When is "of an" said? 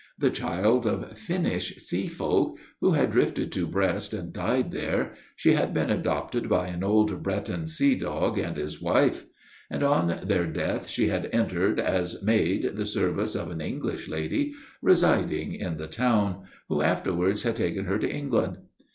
13.35-13.61